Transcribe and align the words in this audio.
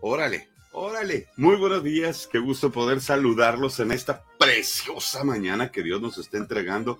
Órale, 0.00 0.48
órale. 0.72 1.28
Muy 1.36 1.56
buenos 1.56 1.82
días. 1.82 2.28
Qué 2.30 2.38
gusto 2.38 2.70
poder 2.70 3.00
saludarlos 3.00 3.80
en 3.80 3.92
esta 3.92 4.24
preciosa 4.38 5.24
mañana 5.24 5.70
que 5.70 5.82
Dios 5.82 6.00
nos 6.00 6.18
está 6.18 6.38
entregando. 6.38 6.98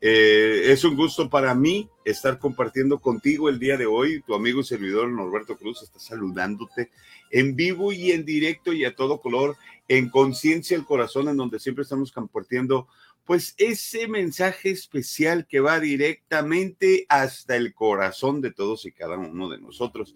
Eh, 0.00 0.72
es 0.72 0.84
un 0.84 0.94
gusto 0.94 1.30
para 1.30 1.54
mí 1.54 1.88
estar 2.04 2.38
compartiendo 2.38 3.00
contigo 3.00 3.48
el 3.48 3.58
día 3.58 3.76
de 3.76 3.86
hoy. 3.86 4.22
Tu 4.22 4.34
amigo 4.34 4.60
y 4.60 4.64
servidor 4.64 5.08
Norberto 5.08 5.56
Cruz 5.56 5.82
está 5.82 5.98
saludándote 5.98 6.90
en 7.30 7.56
vivo 7.56 7.92
y 7.92 8.12
en 8.12 8.24
directo 8.24 8.72
y 8.72 8.84
a 8.84 8.94
todo 8.94 9.20
color, 9.20 9.56
en 9.88 10.08
conciencia 10.08 10.76
el 10.76 10.84
corazón, 10.84 11.28
en 11.28 11.36
donde 11.36 11.58
siempre 11.58 11.82
estamos 11.82 12.12
compartiendo 12.12 12.88
pues 13.24 13.54
ese 13.58 14.06
mensaje 14.06 14.70
especial 14.70 15.46
que 15.48 15.58
va 15.58 15.80
directamente 15.80 17.06
hasta 17.08 17.56
el 17.56 17.74
corazón 17.74 18.40
de 18.40 18.52
todos 18.52 18.86
y 18.86 18.92
cada 18.92 19.18
uno 19.18 19.48
de 19.48 19.58
nosotros. 19.58 20.14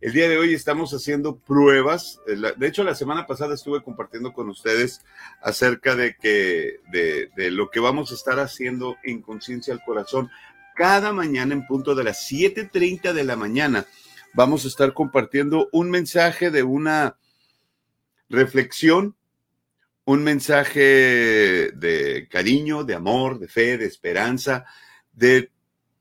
El 0.00 0.14
día 0.14 0.30
de 0.30 0.38
hoy 0.38 0.54
estamos 0.54 0.92
haciendo 0.94 1.36
pruebas. 1.36 2.20
Eh, 2.26 2.34
de 2.56 2.66
hecho, 2.66 2.82
la 2.84 2.94
semana 2.94 3.26
pasada 3.26 3.54
estuve 3.54 3.82
compartiendo 3.82 4.32
con 4.32 4.48
ustedes 4.48 5.02
acerca 5.42 5.94
de 5.94 6.16
que 6.16 6.80
de, 6.90 7.50
lo 7.50 7.70
que 7.70 7.80
vamos 7.80 8.10
a 8.10 8.14
estar 8.14 8.40
haciendo 8.40 8.96
en 9.04 9.20
conciencia 9.20 9.74
al 9.74 9.84
corazón. 9.84 10.30
Cada 10.74 11.12
mañana 11.12 11.52
en 11.52 11.66
punto 11.66 11.94
de 11.94 12.04
las 12.04 12.22
7:30 12.22 13.12
de 13.12 13.24
la 13.24 13.36
mañana 13.36 13.86
vamos 14.32 14.64
a 14.64 14.68
estar 14.68 14.94
compartiendo 14.94 15.68
un 15.70 15.90
mensaje 15.90 16.50
de 16.50 16.62
una 16.62 17.18
reflexión, 18.30 19.16
un 20.06 20.24
mensaje 20.24 21.72
de 21.74 22.26
cariño, 22.30 22.84
de 22.84 22.94
amor, 22.94 23.38
de 23.38 23.48
fe, 23.48 23.76
de 23.76 23.84
esperanza, 23.84 24.64
de 25.12 25.50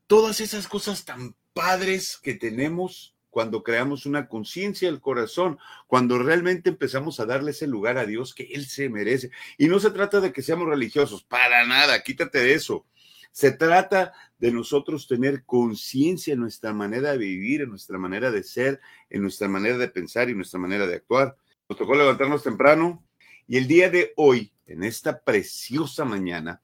todas 0.08 0.40
esas 0.40 0.70
cosas 0.70 1.04
tan 1.04 1.36
padres 1.54 2.18
que 2.23 2.36
tenemos 2.36 3.14
cuando 3.30 3.64
creamos 3.64 4.06
una 4.06 4.28
conciencia 4.28 4.90
del 4.90 5.02
corazón, 5.02 5.60
cuando 5.88 6.18
realmente 6.18 6.70
empezamos 6.70 7.20
a 7.20 7.26
darle 7.26 7.52
ese 7.52 7.68
lugar 7.68 7.98
a 7.98 8.06
Dios 8.06 8.34
que 8.34 8.44
Él 8.52 8.66
se 8.66 8.90
merece. 8.90 9.31
Y 9.58 9.67
no 9.67 9.80
se 9.80 9.92
trata 9.92 10.20
de 10.20 10.34
que 10.34 10.42
seamos 10.42 10.67
religiosos, 10.67 11.23
para 11.23 11.66
nada, 11.66 12.02
quítate 12.03 12.40
de 12.40 12.53
eso. 12.53 12.86
Se 13.31 13.52
trata 13.52 14.14
de 14.40 14.52
nosotros 14.52 15.08
tener 15.08 15.45
conciencia 15.45 16.34
en 16.34 16.40
nuestra 16.40 16.73
manera 16.73 17.12
de 17.12 17.18
vivir, 17.20 17.62
en 17.62 17.70
nuestra 17.70 17.98
manera 17.98 18.31
de 18.31 18.44
ser, 18.44 18.81
en 19.09 19.22
nuestra 19.22 19.48
manera 19.48 19.78
de 19.78 19.88
pensar 19.88 20.30
y 20.30 20.36
nuestra 20.36 20.59
manera 20.59 20.88
de 20.88 20.96
actuar. 20.96 21.38
Nos 21.68 21.78
tocó 21.78 21.96
levantarnos 21.96 22.44
temprano 22.44 23.06
y 23.48 23.58
el 23.58 23.68
día 23.68 23.90
de 23.90 24.14
hoy, 24.16 24.52
en 24.66 24.84
esta 24.84 25.22
preciosa 25.22 26.06
mañana, 26.06 26.62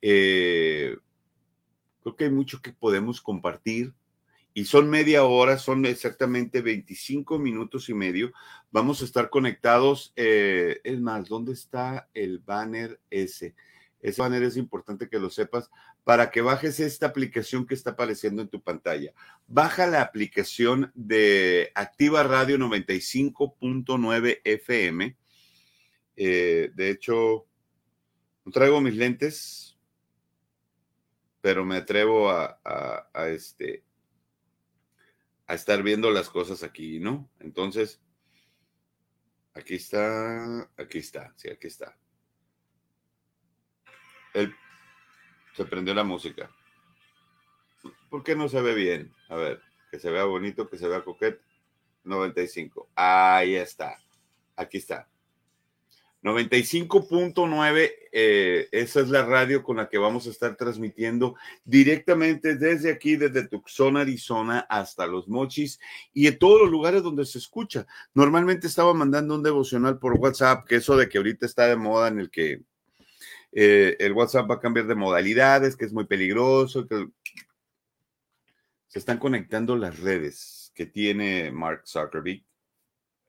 eh, 0.00 0.96
creo 2.02 2.16
que 2.16 2.24
hay 2.24 2.30
mucho 2.30 2.60
que 2.60 2.72
podemos 2.72 3.20
compartir 3.20 3.92
y 4.54 4.64
son 4.66 4.90
media 4.90 5.24
hora, 5.24 5.58
son 5.58 5.86
exactamente 5.86 6.60
25 6.60 7.38
minutos 7.38 7.88
y 7.88 7.94
medio. 7.94 8.32
Vamos 8.70 9.00
a 9.00 9.04
estar 9.04 9.30
conectados. 9.30 10.12
Eh, 10.16 10.80
es 10.84 11.00
más, 11.00 11.28
¿dónde 11.28 11.52
está 11.52 12.08
el 12.12 12.38
banner 12.38 13.00
ese? 13.10 13.54
Ese 14.00 14.20
banner 14.20 14.42
es 14.42 14.56
importante 14.56 15.08
que 15.08 15.18
lo 15.18 15.30
sepas 15.30 15.70
para 16.04 16.30
que 16.30 16.42
bajes 16.42 16.80
esta 16.80 17.06
aplicación 17.06 17.66
que 17.66 17.74
está 17.74 17.90
apareciendo 17.90 18.42
en 18.42 18.48
tu 18.48 18.60
pantalla. 18.60 19.12
Baja 19.46 19.86
la 19.86 20.02
aplicación 20.02 20.90
de 20.94 21.70
Activa 21.74 22.22
Radio 22.22 22.58
95.9 22.58 24.40
FM. 24.44 25.16
Eh, 26.16 26.70
de 26.74 26.90
hecho, 26.90 27.46
no 28.44 28.52
traigo 28.52 28.80
mis 28.80 28.96
lentes, 28.96 29.78
pero 31.40 31.64
me 31.64 31.76
atrevo 31.76 32.28
a, 32.28 32.58
a 33.14 33.28
este, 33.28 33.84
a 35.52 35.54
estar 35.54 35.82
viendo 35.82 36.10
las 36.10 36.30
cosas 36.30 36.62
aquí, 36.62 36.98
¿no? 36.98 37.30
Entonces, 37.38 38.00
aquí 39.52 39.74
está, 39.74 40.62
aquí 40.78 40.96
está, 40.96 41.34
sí, 41.36 41.50
aquí 41.50 41.66
está. 41.66 41.94
se 45.52 45.64
prendió 45.66 45.92
la 45.92 46.04
música. 46.04 46.50
¿Por 48.08 48.24
qué 48.24 48.34
no 48.34 48.48
se 48.48 48.62
ve 48.62 48.74
bien? 48.74 49.14
A 49.28 49.36
ver, 49.36 49.60
que 49.90 49.98
se 49.98 50.10
vea 50.10 50.24
bonito, 50.24 50.70
que 50.70 50.78
se 50.78 50.88
vea 50.88 51.04
coquete. 51.04 51.44
95. 52.04 52.88
Ahí 52.94 53.54
está. 53.54 53.98
Aquí 54.56 54.78
está. 54.78 55.06
95.9, 56.22 57.90
eh, 58.12 58.68
esa 58.70 59.00
es 59.00 59.08
la 59.08 59.24
radio 59.24 59.64
con 59.64 59.78
la 59.78 59.88
que 59.88 59.98
vamos 59.98 60.26
a 60.26 60.30
estar 60.30 60.56
transmitiendo 60.56 61.34
directamente 61.64 62.54
desde 62.54 62.92
aquí, 62.92 63.16
desde 63.16 63.48
Tucson, 63.48 63.96
Arizona, 63.96 64.60
hasta 64.68 65.08
Los 65.08 65.26
Mochis 65.26 65.80
y 66.12 66.28
en 66.28 66.38
todos 66.38 66.60
los 66.60 66.70
lugares 66.70 67.02
donde 67.02 67.26
se 67.26 67.38
escucha. 67.38 67.88
Normalmente 68.14 68.68
estaba 68.68 68.94
mandando 68.94 69.34
un 69.34 69.42
devocional 69.42 69.98
por 69.98 70.12
WhatsApp, 70.12 70.64
que 70.64 70.76
eso 70.76 70.96
de 70.96 71.08
que 71.08 71.18
ahorita 71.18 71.44
está 71.44 71.66
de 71.66 71.76
moda 71.76 72.06
en 72.06 72.20
el 72.20 72.30
que 72.30 72.62
eh, 73.50 73.96
el 73.98 74.12
WhatsApp 74.12 74.48
va 74.48 74.54
a 74.56 74.60
cambiar 74.60 74.86
de 74.86 74.94
modalidades, 74.94 75.76
que 75.76 75.86
es 75.86 75.92
muy 75.92 76.04
peligroso, 76.04 76.86
que 76.86 77.08
se 78.86 78.98
están 79.00 79.18
conectando 79.18 79.76
las 79.76 79.98
redes 79.98 80.70
que 80.72 80.86
tiene 80.86 81.50
Mark 81.50 81.82
Zuckerberg 81.84 82.44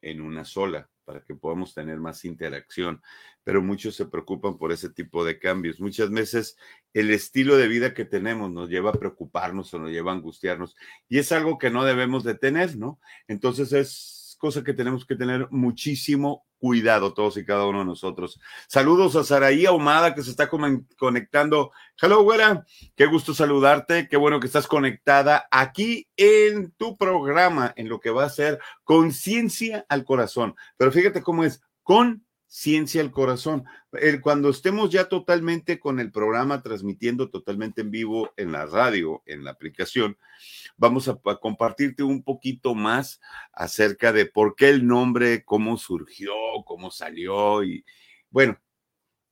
en 0.01 0.21
una 0.21 0.45
sola 0.45 0.87
para 1.03 1.23
que 1.23 1.35
podamos 1.35 1.73
tener 1.73 1.99
más 1.99 2.25
interacción, 2.25 3.01
pero 3.43 3.61
muchos 3.61 3.95
se 3.95 4.05
preocupan 4.05 4.57
por 4.57 4.71
ese 4.71 4.89
tipo 4.89 5.25
de 5.25 5.39
cambios. 5.39 5.79
Muchas 5.79 6.09
veces 6.09 6.57
el 6.93 7.11
estilo 7.11 7.57
de 7.57 7.67
vida 7.67 7.93
que 7.93 8.05
tenemos 8.05 8.51
nos 8.51 8.69
lleva 8.69 8.91
a 8.91 8.93
preocuparnos 8.99 9.73
o 9.73 9.79
nos 9.79 9.91
lleva 9.91 10.11
a 10.11 10.15
angustiarnos 10.15 10.75
y 11.09 11.19
es 11.19 11.31
algo 11.31 11.57
que 11.57 11.69
no 11.69 11.83
debemos 11.83 12.23
de 12.23 12.35
tener, 12.35 12.77
¿no? 12.77 12.99
Entonces 13.27 13.73
es 13.73 14.22
cosa 14.43 14.61
que 14.61 14.73
tenemos 14.73 15.05
que 15.05 15.15
tener 15.15 15.47
muchísimo 15.51 16.45
cuidado 16.57 17.13
todos 17.13 17.37
y 17.37 17.45
cada 17.45 17.65
uno 17.65 17.79
de 17.79 17.85
nosotros. 17.85 18.41
Saludos 18.67 19.15
a 19.15 19.23
Saraí 19.23 19.65
Ahumada 19.65 20.13
que 20.13 20.21
se 20.21 20.31
está 20.31 20.49
conectando. 20.49 21.71
Hello, 22.01 22.23
güera. 22.23 22.65
Qué 22.97 23.05
gusto 23.05 23.33
saludarte. 23.33 24.09
Qué 24.09 24.17
bueno 24.17 24.41
que 24.41 24.47
estás 24.47 24.67
conectada 24.67 25.47
aquí 25.49 26.09
en 26.17 26.71
tu 26.71 26.97
programa, 26.97 27.71
en 27.77 27.87
lo 27.87 28.01
que 28.01 28.09
va 28.09 28.25
a 28.25 28.29
ser 28.29 28.59
conciencia 28.83 29.85
al 29.87 30.03
corazón. 30.03 30.55
Pero 30.75 30.91
fíjate 30.91 31.23
cómo 31.23 31.45
es 31.45 31.61
con 31.81 32.25
ciencia 32.53 33.01
al 33.01 33.09
corazón. 33.09 33.65
El, 33.93 34.21
cuando 34.21 34.51
estemos 34.51 34.91
ya 34.91 35.09
totalmente 35.09 35.79
con 35.79 35.99
el 35.99 36.11
programa 36.11 36.61
transmitiendo 36.61 37.31
totalmente 37.31 37.81
en 37.81 37.89
vivo 37.89 38.31
en 38.37 38.51
la 38.51 38.67
radio, 38.67 39.23
en 39.25 39.43
la 39.43 39.49
aplicación, 39.49 40.19
vamos 40.77 41.07
a, 41.07 41.19
compartirte 41.41 42.03
un 42.03 42.21
poquito 42.21 42.75
más 42.75 43.19
acerca 43.53 44.13
de 44.13 44.27
por 44.27 44.55
qué 44.55 44.69
el 44.69 44.85
nombre, 44.85 45.43
cómo 45.43 45.77
surgió, 45.77 46.31
cómo 46.63 46.91
salió 46.91 47.63
y 47.63 47.83
bueno, 48.29 48.59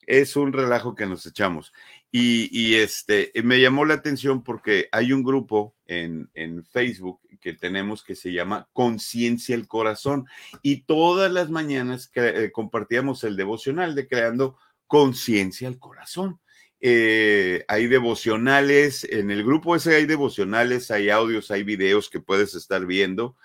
es 0.08 0.36
un 0.36 0.52
relajo 0.52 0.96
que 0.96 1.06
nos 1.06 1.24
echamos. 1.28 1.74
Y, 2.12 2.74
este, 2.76 3.32
me 3.44 3.62
llamó 3.62 3.86
la 3.86 3.94
atención 3.94 4.44
porque 4.44 4.90
hay 4.92 5.14
un 5.14 5.24
grupo 5.24 5.76
en, 5.86 6.32
en 6.34 6.66
Facebook 6.66 7.22
que 7.42 7.54
tenemos 7.54 8.04
que 8.04 8.16
se 8.16 8.32
llama 8.32 8.70
Conciencia 8.72 9.56
el 9.56 9.68
Corazón 9.68 10.28
y 10.62 10.84
todas 10.84 11.32
las 11.32 11.50
mañanas 11.50 12.10
eh, 12.16 12.52
compartíamos 12.54 13.24
el 13.24 13.36
devocional 13.36 13.96
de 13.96 14.08
creando 14.08 14.58
conciencia 14.88 15.68
al 15.68 15.80
corazón. 15.80 16.40
Eh, 16.80 17.66
hay 17.68 17.88
devocionales, 17.88 19.04
en 19.04 19.32
el 19.32 19.44
grupo 19.44 19.76
ese 19.76 19.96
hay 19.96 20.06
devocionales, 20.06 20.90
hay 20.92 21.10
audios, 21.10 21.52
hay 21.52 21.64
videos 21.64 22.10
que 22.10 22.20
puedes 22.20 22.56
estar 22.56 22.86
viendo 22.86 23.36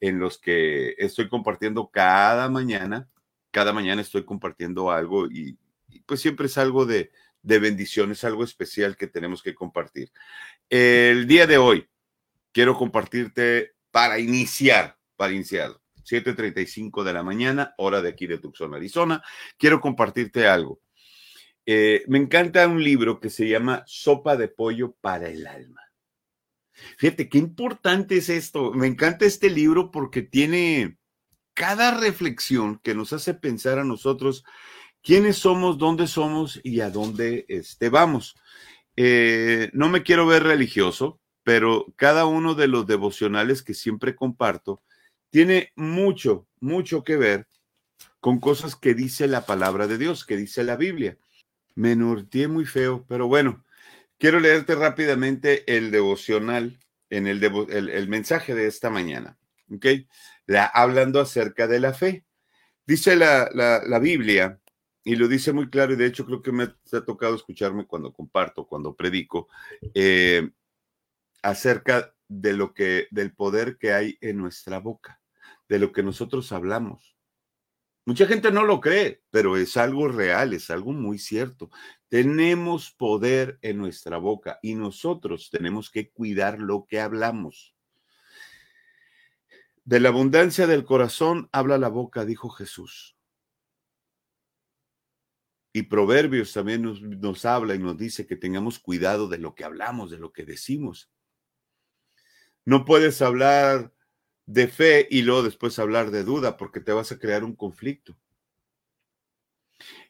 en 0.00 0.18
los 0.18 0.38
que 0.38 0.94
estoy 0.98 1.28
compartiendo 1.28 1.90
cada 1.90 2.48
mañana. 2.48 3.08
Cada 3.50 3.72
mañana 3.72 4.00
estoy 4.00 4.24
compartiendo 4.24 4.90
algo 4.90 5.26
y 5.26 5.58
pues 6.06 6.20
siempre 6.20 6.46
es 6.46 6.56
algo 6.56 6.86
de, 6.86 7.10
de 7.42 7.58
bendiciones, 7.58 8.24
algo 8.24 8.44
especial 8.44 8.96
que 8.96 9.06
tenemos 9.06 9.42
que 9.42 9.54
compartir. 9.54 10.10
El 10.68 11.26
día 11.26 11.46
de 11.46 11.58
hoy 11.58 11.88
quiero 12.52 12.76
compartirte 12.76 13.72
para 13.90 14.18
iniciar, 14.18 14.96
para 15.16 15.32
iniciar, 15.32 15.72
7.35 16.04 17.04
de 17.04 17.12
la 17.12 17.22
mañana, 17.22 17.74
hora 17.78 18.02
de 18.02 18.08
aquí 18.08 18.26
de 18.26 18.38
Tucson, 18.38 18.74
Arizona, 18.74 19.22
quiero 19.56 19.80
compartirte 19.80 20.46
algo. 20.46 20.80
Eh, 21.66 22.04
me 22.08 22.18
encanta 22.18 22.66
un 22.66 22.82
libro 22.82 23.20
que 23.20 23.30
se 23.30 23.48
llama 23.48 23.84
Sopa 23.86 24.36
de 24.36 24.48
Pollo 24.48 24.96
para 25.00 25.28
el 25.28 25.46
Alma. 25.46 25.82
Fíjate, 26.96 27.28
qué 27.28 27.38
importante 27.38 28.16
es 28.16 28.28
esto. 28.28 28.72
Me 28.72 28.86
encanta 28.86 29.26
este 29.26 29.50
libro 29.50 29.90
porque 29.90 30.22
tiene 30.22 30.98
cada 31.54 31.98
reflexión 31.98 32.78
que 32.78 32.94
nos 32.94 33.12
hace 33.12 33.34
pensar 33.34 33.78
a 33.78 33.84
nosotros 33.84 34.44
quiénes 35.02 35.36
somos, 35.36 35.78
dónde 35.78 36.06
somos 36.06 36.60
y 36.62 36.80
a 36.80 36.90
dónde 36.90 37.44
este, 37.48 37.88
vamos. 37.88 38.34
Eh, 38.96 39.70
no 39.72 39.88
me 39.88 40.02
quiero 40.02 40.26
ver 40.26 40.42
religioso, 40.42 41.20
pero 41.42 41.86
cada 41.96 42.26
uno 42.26 42.54
de 42.54 42.68
los 42.68 42.86
devocionales 42.86 43.62
que 43.62 43.74
siempre 43.74 44.14
comparto 44.14 44.82
tiene 45.30 45.72
mucho, 45.76 46.46
mucho 46.60 47.04
que 47.04 47.16
ver 47.16 47.46
con 48.20 48.40
cosas 48.40 48.76
que 48.76 48.94
dice 48.94 49.28
la 49.28 49.46
palabra 49.46 49.86
de 49.86 49.98
Dios, 49.98 50.24
que 50.24 50.36
dice 50.36 50.64
la 50.64 50.76
Biblia. 50.76 51.16
Me 51.74 51.96
norteé 51.96 52.48
muy 52.48 52.66
feo, 52.66 53.04
pero 53.08 53.28
bueno, 53.28 53.64
quiero 54.18 54.40
leerte 54.40 54.74
rápidamente 54.74 55.76
el 55.76 55.90
devocional 55.90 56.78
en 57.08 57.26
el, 57.26 57.42
el 57.42 58.08
mensaje 58.08 58.54
de 58.54 58.66
esta 58.66 58.90
mañana. 58.90 59.38
¿ok? 59.72 59.86
la, 60.50 60.66
hablando 60.66 61.20
acerca 61.20 61.66
de 61.68 61.78
la 61.80 61.94
fe. 61.94 62.24
Dice 62.84 63.14
la, 63.14 63.48
la, 63.54 63.98
Biblia, 64.00 64.58
y 65.04 65.14
lo 65.14 65.28
dice 65.28 65.52
muy 65.52 65.70
claro, 65.70 65.92
y 65.92 65.96
de 65.96 66.06
hecho 66.06 66.26
creo 66.26 66.42
que 66.42 66.50
me 66.50 66.64
ha 66.64 67.00
tocado 67.02 67.36
escucharme 67.36 67.86
cuando 67.86 68.12
comparto, 68.12 68.66
cuando 68.66 68.96
predico, 68.96 69.48
eh, 69.94 70.50
acerca 71.42 72.14
de 72.28 72.52
lo 72.52 72.74
que, 72.74 73.08
del 73.10 73.34
poder 73.34 73.76
que 73.78 73.92
hay 73.92 74.18
en 74.20 74.38
nuestra 74.38 74.78
boca, 74.78 75.20
de 75.68 75.78
lo 75.78 75.92
que 75.92 76.02
nosotros 76.02 76.52
hablamos. 76.52 77.16
Mucha 78.06 78.26
gente 78.26 78.50
no 78.50 78.64
lo 78.64 78.80
cree, 78.80 79.22
pero 79.30 79.56
es 79.56 79.76
algo 79.76 80.08
real, 80.08 80.52
es 80.52 80.70
algo 80.70 80.92
muy 80.92 81.18
cierto. 81.18 81.70
Tenemos 82.08 82.90
poder 82.92 83.58
en 83.62 83.78
nuestra 83.78 84.16
boca 84.16 84.58
y 84.62 84.74
nosotros 84.74 85.50
tenemos 85.50 85.90
que 85.90 86.10
cuidar 86.10 86.58
lo 86.58 86.86
que 86.86 87.00
hablamos. 87.00 87.76
De 89.84 90.00
la 90.00 90.08
abundancia 90.08 90.66
del 90.66 90.84
corazón 90.84 91.48
habla 91.52 91.78
la 91.78 91.88
boca, 91.88 92.24
dijo 92.24 92.48
Jesús. 92.48 93.16
Y 95.72 95.82
Proverbios 95.82 96.52
también 96.52 96.82
nos, 96.82 97.00
nos, 97.02 97.44
habla 97.44 97.74
y 97.74 97.78
nos 97.78 97.96
dice 97.96 98.26
que 98.26 98.36
tengamos 98.36 98.78
cuidado 98.80 99.28
de 99.28 99.38
lo 99.38 99.54
que 99.54 99.64
hablamos, 99.64 100.10
de 100.10 100.18
lo 100.18 100.32
que 100.32 100.44
decimos. 100.44 101.12
No 102.64 102.84
puedes 102.84 103.22
hablar 103.22 103.92
de 104.46 104.68
fe 104.68 105.06
y 105.10 105.22
luego 105.22 105.42
después 105.42 105.78
hablar 105.78 106.10
de 106.10 106.24
duda 106.24 106.56
porque 106.56 106.80
te 106.80 106.92
vas 106.92 107.12
a 107.12 107.18
crear 107.18 107.44
un 107.44 107.54
conflicto. 107.54 108.16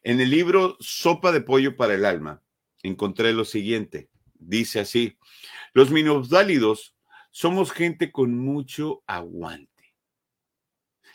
En 0.02 0.20
el 0.20 0.30
libro 0.30 0.76
Sopa 0.80 1.30
de 1.32 1.42
Pollo 1.42 1.76
para 1.76 1.94
el 1.94 2.04
Alma 2.04 2.42
encontré 2.82 3.32
lo 3.32 3.44
siguiente. 3.44 4.08
Dice 4.34 4.80
así, 4.80 5.18
los 5.74 5.90
minusválidos 5.90 6.96
somos 7.30 7.70
gente 7.70 8.10
con 8.10 8.36
mucho 8.36 9.02
aguante. 9.06 9.94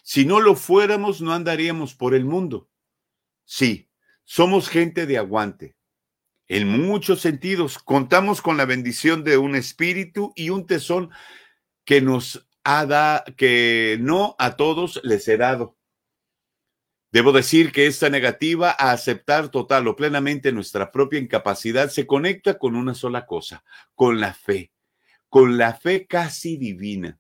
Si 0.04 0.24
no 0.24 0.40
lo 0.40 0.56
fuéramos, 0.56 1.22
no 1.22 1.34
andaríamos 1.34 1.96
por 1.96 2.14
el 2.14 2.26
mundo. 2.26 2.70
Sí, 3.44 3.90
somos 4.24 4.70
gente 4.70 5.08
de 5.08 5.18
aguante. 5.18 5.76
En 6.48 6.68
muchos 6.68 7.22
sentidos, 7.22 7.80
contamos 7.80 8.42
con 8.42 8.58
la 8.58 8.66
bendición 8.66 9.24
de 9.24 9.38
un 9.38 9.56
espíritu 9.56 10.32
y 10.36 10.52
un 10.52 10.68
tesón 10.68 11.10
que 11.86 12.02
nos 12.02 12.48
que 13.38 13.98
no 14.00 14.36
a 14.40 14.56
todos 14.56 15.00
les 15.04 15.28
he 15.28 15.38
dado. 15.38 15.78
Debo 17.12 17.32
decir 17.32 17.72
que 17.72 17.86
esta 17.86 18.10
negativa 18.10 18.76
a 18.78 18.92
aceptar 18.92 19.50
total 19.50 19.88
o 19.88 19.96
plenamente 19.96 20.52
nuestra 20.52 20.92
propia 20.92 21.20
incapacidad 21.20 21.90
se 21.90 22.08
conecta 22.08 22.58
con 22.58 22.76
una 22.76 22.96
sola 22.96 23.26
cosa, 23.26 23.64
con 23.94 24.20
la 24.20 24.34
fe, 24.34 24.72
con 25.30 25.58
la 25.58 25.76
fe 25.76 26.08
casi 26.08 26.58
divina. 26.58 27.20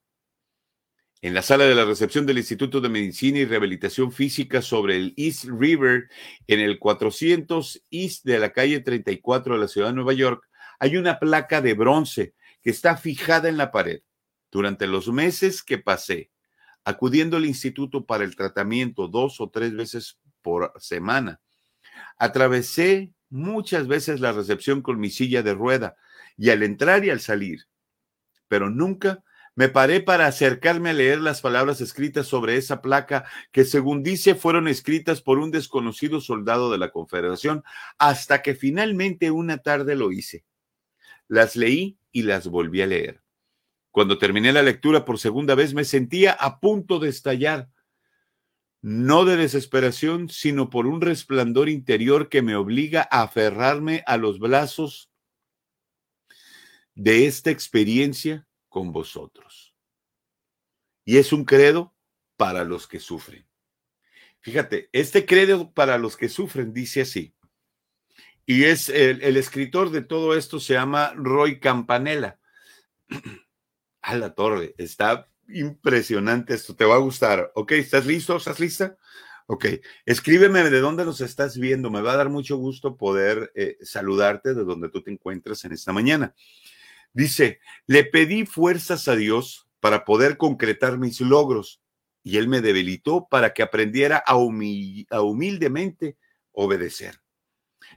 En 1.25 1.33
la 1.33 1.42
sala 1.42 1.66
de 1.66 1.74
la 1.74 1.86
recepción 1.86 2.27
del 2.27 2.38
Instituto 2.38 2.80
de 2.80 2.88
Medicina 2.88 3.39
y 3.39 3.45
Rehabilitación 3.45 4.12
Física 4.12 4.62
sobre 4.62 4.95
el 4.95 5.16
East 5.18 5.45
River, 5.45 6.07
en 6.45 6.60
el 6.60 6.77
400 6.77 7.83
East 7.89 8.25
de 8.25 8.38
la 8.38 8.54
calle 8.54 8.80
34 8.80 9.56
de 9.56 9.60
la 9.60 9.68
ciudad 9.68 9.88
de 9.88 9.94
Nueva 9.95 10.13
York, 10.13 10.48
hay 10.77 10.98
una 10.98 11.18
placa 11.18 11.62
de 11.62 11.74
bronce 11.74 12.36
que 12.62 12.69
está 12.69 12.95
fijada 12.95 13.50
en 13.50 13.57
la 13.57 13.72
pared. 13.72 14.04
Durante 14.51 14.86
los 14.86 15.07
meses 15.07 15.63
que 15.63 15.80
pasé 15.80 16.30
acudiendo 16.83 17.38
al 17.38 17.48
instituto 17.48 18.06
para 18.06 18.24
el 18.24 18.36
tratamiento 18.36 19.07
dos 19.07 19.42
o 19.42 19.50
tres 19.50 19.75
veces 19.75 20.19
por 20.44 20.74
semana, 20.78 21.42
atravesé 22.19 23.16
muchas 23.31 23.88
veces 23.88 24.19
la 24.19 24.31
recepción 24.31 24.83
con 24.83 25.00
mi 25.00 25.10
silla 25.10 25.42
de 25.42 25.56
rueda 25.56 25.95
y 26.38 26.51
al 26.51 26.62
entrar 26.62 27.04
y 27.04 27.10
al 27.10 27.19
salir, 27.19 27.66
pero 28.48 28.69
nunca 28.69 29.24
me 29.56 29.69
paré 29.69 30.02
para 30.02 30.28
acercarme 30.28 30.90
a 30.90 30.94
leer 30.94 31.22
las 31.22 31.40
palabras 31.40 31.80
escritas 31.80 32.28
sobre 32.28 32.57
esa 32.57 32.81
placa 32.81 33.24
que 33.54 33.63
según 33.63 34.04
dice 34.04 34.36
fueron 34.36 34.68
escritas 34.68 35.22
por 35.22 35.40
un 35.40 35.50
desconocido 35.50 36.19
soldado 36.19 36.69
de 36.72 36.78
la 36.78 36.92
Confederación, 36.92 37.63
hasta 37.98 38.42
que 38.42 38.54
finalmente 38.54 39.31
una 39.31 39.60
tarde 39.60 39.96
lo 39.96 40.12
hice. 40.12 40.44
Las 41.30 41.56
leí 41.56 41.98
y 42.12 42.24
las 42.24 42.48
volví 42.48 42.81
a 42.81 42.88
leer. 42.88 43.22
Cuando 43.92 44.18
terminé 44.18 44.52
la 44.52 44.62
lectura 44.62 45.06
por 45.06 45.19
segunda 45.19 45.56
vez 45.56 45.74
me 45.74 45.86
sentía 45.86 46.34
a 46.34 46.60
punto 46.60 47.00
de 47.00 47.07
estallar, 47.07 47.69
no 48.81 49.24
de 49.24 49.38
desesperación, 49.38 50.28
sino 50.28 50.69
por 50.69 50.86
un 50.86 51.00
resplandor 51.00 51.69
interior 51.69 52.28
que 52.28 52.42
me 52.42 52.57
obliga 52.57 53.07
a 53.10 53.24
aferrarme 53.24 54.04
a 54.06 54.18
los 54.18 54.38
brazos 54.38 55.10
de 56.94 57.25
esta 57.25 57.52
experiencia 57.52 58.46
con 58.75 58.92
vosotros. 58.92 59.74
Y 61.06 61.16
es 61.16 61.31
un 61.31 61.45
credo 61.45 61.95
para 62.36 62.66
los 62.66 62.89
que 62.89 63.00
sufren. 63.00 63.48
Fíjate, 64.42 64.89
este 64.92 65.25
credo 65.25 65.72
para 65.72 65.98
los 65.98 66.18
que 66.18 66.27
sufren 66.27 66.74
dice 66.74 67.00
así. 67.00 67.33
Y 68.45 68.66
es 68.66 68.89
el, 68.89 69.38
escritor 69.38 69.92
de 69.92 70.01
todo 70.01 70.36
esto 70.36 70.60
se 70.60 70.74
llama 70.74 71.13
Roy 71.16 71.62
Campanella. 71.62 72.38
a 74.01 74.16
la 74.18 74.36
torre, 74.36 74.75
está 74.78 75.30
impresionante 75.48 76.54
esto, 76.54 76.75
te 76.75 76.83
va 76.83 76.95
a 76.95 76.98
gustar. 76.98 77.54
Ok, 77.56 77.71
¿estás 77.71 78.06
listo? 78.06 78.36
¿Estás 78.36 78.60
lista? 78.60 78.98
Ok, 79.48 79.68
escríbeme 80.06 80.69
de 80.69 80.81
dónde 80.81 81.06
nos 81.06 81.21
estás 81.21 81.57
viendo. 81.57 81.89
Me 81.89 82.01
va 82.01 82.12
a 82.12 82.18
dar 82.18 82.28
mucho 82.28 82.57
gusto 82.57 82.98
poder 82.98 83.54
eh, 83.56 83.78
saludarte 83.83 84.54
de 84.54 84.66
donde 84.66 84.89
tú 84.89 85.01
te 85.01 85.12
encuentras 85.12 85.63
en 85.63 85.71
esta 85.71 85.94
mañana. 85.94 86.36
Dice, 87.15 87.62
le 87.88 88.03
pedí 88.03 88.45
fuerzas 88.45 89.07
a 89.07 89.15
Dios 89.15 89.69
para 89.79 90.03
poder 90.03 90.35
concretar 90.35 90.97
mis 90.97 91.21
logros 91.21 91.81
y 92.23 92.35
Él 92.38 92.50
me 92.50 92.59
debilitó 92.59 93.27
para 93.29 93.53
que 93.53 93.63
aprendiera 93.63 94.21
a, 94.27 94.33
a 94.33 95.21
humildemente 95.21 96.17
obedecer. 96.51 97.21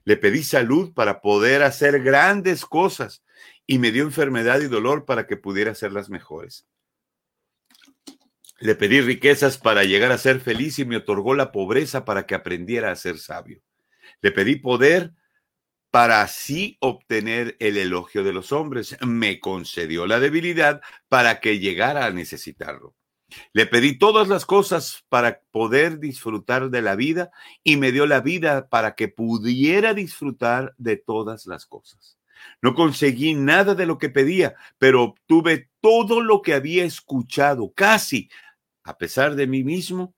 Le 0.04 0.16
pedí 0.16 0.44
salud 0.44 0.94
para 0.94 1.20
poder 1.20 1.64
hacer 1.64 2.00
grandes 2.00 2.64
cosas 2.64 3.24
y 3.66 3.80
me 3.80 3.90
dio 3.90 4.04
enfermedad 4.04 4.60
y 4.60 4.68
dolor 4.68 5.04
para 5.04 5.26
que 5.26 5.36
pudiera 5.36 5.72
hacerlas 5.72 6.10
mejores. 6.10 6.68
Le 8.60 8.76
pedí 8.76 9.00
riquezas 9.00 9.58
para 9.58 9.82
llegar 9.82 10.12
a 10.12 10.18
ser 10.18 10.38
feliz 10.38 10.78
y 10.78 10.84
me 10.84 10.96
otorgó 10.96 11.34
la 11.34 11.50
pobreza 11.50 12.04
para 12.04 12.24
que 12.24 12.36
aprendiera 12.36 12.92
a 12.92 12.96
ser 12.96 13.18
sabio. 13.18 13.62
Le 14.20 14.30
pedí 14.30 14.56
poder 14.56 15.12
para 15.90 16.22
así 16.22 16.76
obtener 16.80 17.56
el 17.60 17.76
elogio 17.76 18.24
de 18.24 18.32
los 18.32 18.52
hombres. 18.52 18.96
Me 19.00 19.40
concedió 19.40 20.06
la 20.06 20.20
debilidad 20.20 20.80
para 21.08 21.40
que 21.40 21.58
llegara 21.58 22.06
a 22.06 22.10
necesitarlo. 22.10 22.94
Le 23.52 23.66
pedí 23.66 23.98
todas 23.98 24.28
las 24.28 24.46
cosas 24.46 25.04
para 25.08 25.42
poder 25.50 25.98
disfrutar 25.98 26.70
de 26.70 26.82
la 26.82 26.96
vida 26.96 27.30
y 27.62 27.76
me 27.76 27.92
dio 27.92 28.06
la 28.06 28.20
vida 28.20 28.68
para 28.68 28.94
que 28.94 29.08
pudiera 29.08 29.92
disfrutar 29.92 30.74
de 30.78 30.96
todas 30.96 31.46
las 31.46 31.66
cosas. 31.66 32.18
No 32.62 32.74
conseguí 32.74 33.34
nada 33.34 33.74
de 33.74 33.86
lo 33.86 33.98
que 33.98 34.08
pedía, 34.08 34.54
pero 34.78 35.02
obtuve 35.02 35.70
todo 35.80 36.20
lo 36.20 36.40
que 36.40 36.54
había 36.54 36.84
escuchado, 36.84 37.72
casi, 37.74 38.30
a 38.84 38.96
pesar 38.96 39.34
de 39.34 39.46
mí 39.46 39.64
mismo. 39.64 40.14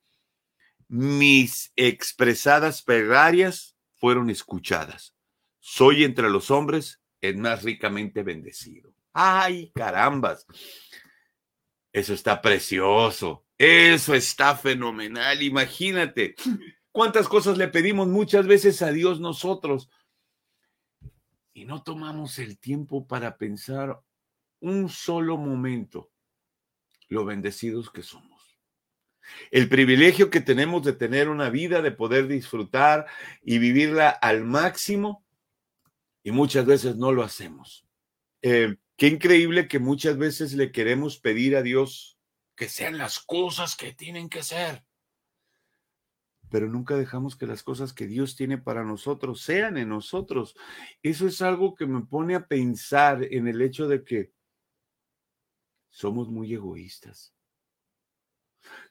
Mis 0.87 1.71
expresadas 1.75 2.81
plegarias 2.81 3.75
fueron 3.95 4.29
escuchadas. 4.29 5.13
Soy 5.73 6.03
entre 6.03 6.29
los 6.29 6.51
hombres 6.51 7.01
el 7.21 7.37
más 7.37 7.63
ricamente 7.63 8.23
bendecido. 8.23 8.93
¡Ay, 9.13 9.71
carambas! 9.73 10.45
Eso 11.93 12.13
está 12.13 12.41
precioso. 12.41 13.45
Eso 13.57 14.13
está 14.13 14.57
fenomenal. 14.57 15.41
Imagínate 15.41 16.35
cuántas 16.91 17.29
cosas 17.29 17.57
le 17.57 17.69
pedimos 17.69 18.09
muchas 18.09 18.47
veces 18.47 18.81
a 18.81 18.91
Dios 18.91 19.21
nosotros 19.21 19.89
y 21.53 21.63
no 21.63 21.83
tomamos 21.83 22.37
el 22.39 22.59
tiempo 22.59 23.07
para 23.07 23.37
pensar 23.37 23.97
un 24.59 24.89
solo 24.89 25.37
momento 25.37 26.11
lo 27.07 27.23
bendecidos 27.23 27.89
que 27.89 28.03
somos. 28.03 28.59
El 29.51 29.69
privilegio 29.69 30.29
que 30.29 30.41
tenemos 30.41 30.83
de 30.83 30.91
tener 30.91 31.29
una 31.29 31.49
vida, 31.49 31.81
de 31.81 31.91
poder 31.91 32.27
disfrutar 32.27 33.05
y 33.41 33.57
vivirla 33.57 34.09
al 34.09 34.43
máximo, 34.43 35.20
y 36.23 36.31
muchas 36.31 36.65
veces 36.65 36.95
no 36.95 37.11
lo 37.11 37.23
hacemos. 37.23 37.85
Eh, 38.41 38.77
qué 38.97 39.07
increíble 39.07 39.67
que 39.67 39.79
muchas 39.79 40.17
veces 40.17 40.53
le 40.53 40.71
queremos 40.71 41.19
pedir 41.19 41.55
a 41.55 41.61
Dios 41.61 42.17
que 42.55 42.69
sean 42.69 42.97
las 42.97 43.19
cosas 43.19 43.75
que 43.75 43.93
tienen 43.93 44.29
que 44.29 44.43
ser 44.43 44.83
pero 46.51 46.67
nunca 46.67 46.97
dejamos 46.97 47.37
que 47.37 47.47
las 47.47 47.63
cosas 47.63 47.93
que 47.93 48.07
Dios 48.07 48.35
tiene 48.35 48.57
para 48.57 48.83
nosotros 48.83 49.41
sean 49.41 49.77
en 49.77 49.87
nosotros. 49.87 50.53
Eso 51.01 51.25
es 51.25 51.41
algo 51.41 51.73
que 51.75 51.87
me 51.87 52.01
pone 52.01 52.35
a 52.35 52.45
pensar 52.45 53.23
en 53.23 53.47
el 53.47 53.61
hecho 53.61 53.87
de 53.87 54.03
que 54.03 54.33
somos 55.89 56.27
muy 56.29 56.53
egoístas. 56.53 57.33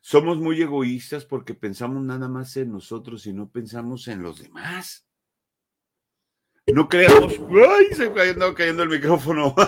Somos 0.00 0.38
muy 0.38 0.60
egoístas 0.62 1.26
porque 1.26 1.54
pensamos 1.54 2.02
nada 2.02 2.28
más 2.28 2.56
en 2.56 2.72
nosotros 2.72 3.26
y 3.26 3.34
no 3.34 3.50
pensamos 3.50 4.08
en 4.08 4.22
los 4.22 4.40
demás. 4.40 5.06
No 6.74 6.88
creamos, 6.88 7.34
¡ay! 7.34 7.94
Se 7.94 8.12
cayendo, 8.12 8.54
cayendo 8.54 8.82
el 8.82 8.88
micrófono. 8.88 9.54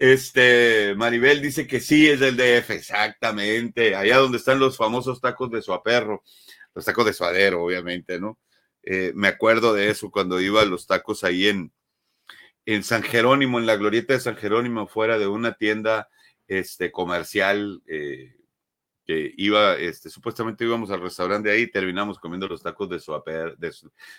Este, 0.00 0.94
Maribel 0.94 1.42
dice 1.42 1.66
que 1.66 1.80
sí 1.80 2.08
es 2.08 2.20
del 2.20 2.36
DF, 2.36 2.70
exactamente, 2.70 3.96
allá 3.96 4.18
donde 4.18 4.38
están 4.38 4.60
los 4.60 4.76
famosos 4.76 5.20
tacos 5.20 5.50
de 5.50 5.60
perro, 5.82 6.22
los 6.72 6.84
tacos 6.84 7.04
de 7.04 7.12
suadero, 7.12 7.64
obviamente, 7.64 8.20
¿no? 8.20 8.38
Eh, 8.84 9.10
me 9.16 9.26
acuerdo 9.26 9.74
de 9.74 9.90
eso 9.90 10.12
cuando 10.12 10.40
iba 10.40 10.62
a 10.62 10.66
los 10.66 10.86
tacos 10.86 11.24
ahí 11.24 11.48
en, 11.48 11.72
en 12.64 12.84
San 12.84 13.02
Jerónimo, 13.02 13.58
en 13.58 13.66
la 13.66 13.74
glorieta 13.74 14.12
de 14.12 14.20
San 14.20 14.36
Jerónimo, 14.36 14.86
fuera 14.86 15.18
de 15.18 15.26
una 15.26 15.54
tienda 15.54 16.08
este, 16.46 16.92
comercial 16.92 17.82
eh, 17.88 18.37
que 19.08 19.32
iba, 19.38 19.74
este, 19.76 20.10
supuestamente 20.10 20.64
íbamos 20.64 20.90
al 20.90 21.00
restaurante 21.00 21.50
ahí, 21.50 21.66
terminamos 21.66 22.18
comiendo 22.18 22.46
los 22.46 22.62
tacos 22.62 22.90
de, 22.90 23.72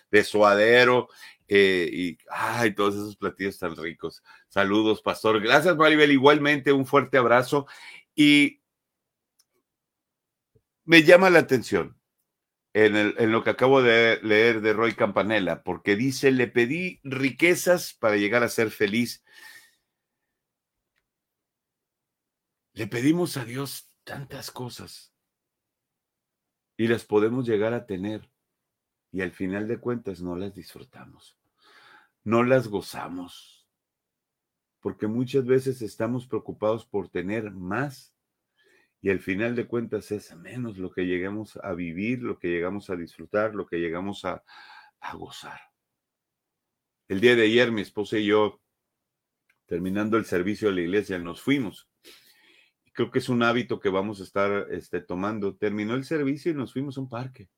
de, 0.10 0.24
suadero 0.24 1.10
eh, 1.48 1.88
y, 1.94 2.18
ay, 2.32 2.74
todos 2.74 2.96
esos 2.96 3.16
platillos 3.16 3.60
tan 3.60 3.76
ricos. 3.76 4.24
Saludos, 4.48 5.04
pastor. 5.04 5.42
Gracias, 5.42 5.78
Maribel. 5.78 6.12
Igualmente, 6.12 6.72
un 6.72 6.88
fuerte 6.88 7.20
abrazo. 7.20 7.68
Y 8.16 8.64
me 10.86 11.04
llama 11.04 11.30
la 11.30 11.38
atención 11.38 11.96
en, 12.74 12.96
en 12.96 13.32
lo 13.32 13.44
que 13.44 13.52
acabo 13.52 13.84
de 13.84 14.20
leer 14.24 14.62
de 14.62 14.74
Roy 14.74 14.96
Campanella, 14.96 15.62
porque 15.62 15.96
dice, 15.96 16.32
le 16.32 16.48
pedí 16.48 17.00
riquezas 17.04 17.94
para 17.94 18.18
llegar 18.18 18.42
a 18.42 18.50
ser 18.50 18.72
feliz. 18.72 19.24
Le 22.74 22.88
pedimos 22.88 23.38
a 23.38 23.46
Dios 23.46 23.89
tantas 24.10 24.50
cosas 24.50 25.14
y 26.76 26.88
las 26.88 27.06
podemos 27.06 27.48
llegar 27.48 27.76
a 27.76 27.86
tener 27.86 28.28
y 29.12 29.22
al 29.22 29.32
final 29.32 29.68
de 29.68 29.80
cuentas 29.80 30.20
no 30.20 30.36
las 30.36 30.56
disfrutamos, 30.56 31.38
no 32.24 32.44
las 32.44 32.70
gozamos, 32.70 33.70
porque 34.80 35.06
muchas 35.06 35.46
veces 35.46 35.84
estamos 35.84 36.26
preocupados 36.26 36.88
por 36.88 37.10
tener 37.10 37.52
más 37.52 38.16
y 39.00 39.12
al 39.12 39.20
final 39.20 39.56
de 39.56 39.68
cuentas 39.68 40.10
es 40.10 40.36
menos 40.36 40.80
lo 40.80 40.90
que 40.92 41.06
llegamos 41.06 41.58
a 41.58 41.74
vivir, 41.74 42.24
lo 42.24 42.40
que 42.40 42.48
llegamos 42.48 42.90
a 42.90 42.96
disfrutar, 42.96 43.54
lo 43.54 43.68
que 43.68 43.78
llegamos 43.78 44.26
a, 44.26 44.44
a 45.02 45.16
gozar. 45.16 45.60
El 47.08 47.22
día 47.22 47.36
de 47.36 47.44
ayer 47.44 47.72
mi 47.72 47.82
esposa 47.82 48.18
y 48.18 48.26
yo, 48.26 48.60
terminando 49.68 50.18
el 50.18 50.26
servicio 50.26 50.70
de 50.70 50.76
la 50.76 50.82
iglesia, 50.82 51.20
nos 51.20 51.44
fuimos 51.44 51.88
creo 53.00 53.12
que 53.12 53.20
es 53.20 53.30
un 53.30 53.44
hábito 53.44 53.80
que 53.80 53.88
vamos 53.88 54.20
a 54.20 54.24
estar 54.24 54.68
este, 54.72 55.00
tomando. 55.00 55.56
Terminó 55.56 55.94
el 55.94 56.04
servicio 56.04 56.52
y 56.52 56.56
nos 56.56 56.74
fuimos 56.74 56.98
a 56.98 57.00
un 57.00 57.08
parque. 57.08 57.50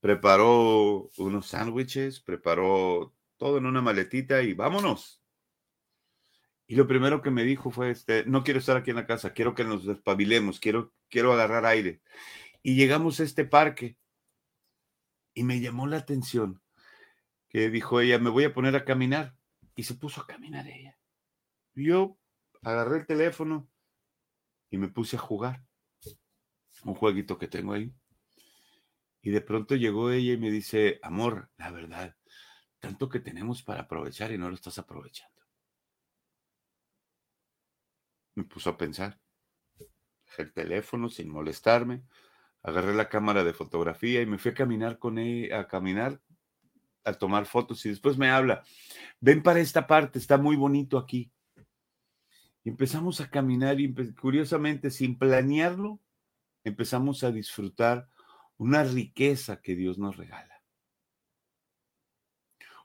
Preparó 0.00 1.08
unos 1.18 1.46
sándwiches, 1.46 2.18
preparó 2.18 3.14
todo 3.36 3.58
en 3.58 3.66
una 3.66 3.80
maletita 3.80 4.42
y 4.42 4.54
vámonos. 4.54 5.22
Y 6.66 6.74
lo 6.74 6.88
primero 6.88 7.22
que 7.22 7.30
me 7.30 7.44
dijo 7.44 7.70
fue, 7.70 7.92
este, 7.92 8.24
no 8.26 8.42
quiero 8.42 8.58
estar 8.58 8.76
aquí 8.76 8.90
en 8.90 8.96
la 8.96 9.06
casa, 9.06 9.32
quiero 9.32 9.54
que 9.54 9.62
nos 9.62 9.86
despabilemos, 9.86 10.58
quiero, 10.58 10.92
quiero 11.08 11.32
agarrar 11.32 11.64
aire. 11.64 12.02
Y 12.60 12.74
llegamos 12.74 13.20
a 13.20 13.22
este 13.22 13.44
parque 13.44 13.96
y 15.32 15.44
me 15.44 15.60
llamó 15.60 15.86
la 15.86 15.98
atención 15.98 16.60
que 17.48 17.70
dijo 17.70 18.00
ella, 18.00 18.18
me 18.18 18.30
voy 18.30 18.42
a 18.42 18.52
poner 18.52 18.74
a 18.74 18.84
caminar. 18.84 19.36
Y 19.76 19.84
se 19.84 19.94
puso 19.94 20.22
a 20.22 20.26
caminar 20.26 20.66
ella. 20.66 20.98
Yo 21.76 22.18
agarré 22.62 22.98
el 22.98 23.06
teléfono 23.06 23.68
y 24.70 24.78
me 24.78 24.88
puse 24.88 25.16
a 25.16 25.20
jugar 25.20 25.64
un 26.84 26.94
jueguito 26.94 27.38
que 27.38 27.48
tengo 27.48 27.74
ahí. 27.74 27.94
Y 29.20 29.30
de 29.30 29.40
pronto 29.40 29.76
llegó 29.76 30.10
ella 30.10 30.32
y 30.32 30.38
me 30.38 30.50
dice, 30.50 30.98
amor, 31.02 31.50
la 31.56 31.70
verdad, 31.70 32.16
tanto 32.80 33.08
que 33.08 33.20
tenemos 33.20 33.62
para 33.62 33.82
aprovechar 33.82 34.32
y 34.32 34.38
no 34.38 34.48
lo 34.48 34.54
estás 34.54 34.78
aprovechando. 34.78 35.40
Me 38.34 38.44
puso 38.44 38.70
a 38.70 38.76
pensar. 38.76 39.20
el 40.38 40.52
teléfono 40.52 41.10
sin 41.10 41.28
molestarme, 41.28 42.04
agarré 42.62 42.94
la 42.94 43.08
cámara 43.08 43.44
de 43.44 43.52
fotografía 43.52 44.22
y 44.22 44.26
me 44.26 44.38
fui 44.38 44.52
a 44.52 44.54
caminar 44.54 44.98
con 44.98 45.18
ella, 45.18 45.60
a 45.60 45.68
caminar, 45.68 46.20
a 47.04 47.12
tomar 47.12 47.46
fotos 47.46 47.84
y 47.84 47.90
después 47.90 48.16
me 48.16 48.30
habla, 48.30 48.64
ven 49.20 49.42
para 49.42 49.60
esta 49.60 49.86
parte, 49.86 50.18
está 50.18 50.38
muy 50.38 50.56
bonito 50.56 50.96
aquí. 50.98 51.30
Y 52.64 52.70
empezamos 52.70 53.20
a 53.20 53.30
caminar 53.30 53.80
y 53.80 53.92
curiosamente, 54.14 54.90
sin 54.90 55.18
planearlo, 55.18 56.00
empezamos 56.64 57.24
a 57.24 57.32
disfrutar 57.32 58.08
una 58.56 58.84
riqueza 58.84 59.60
que 59.60 59.74
Dios 59.74 59.98
nos 59.98 60.16
regala. 60.16 60.62